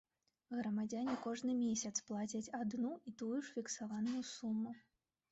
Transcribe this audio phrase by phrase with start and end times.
[0.59, 4.73] Грамадзяне кожны месяц плацяць адну і тую ж фіксаваную суму.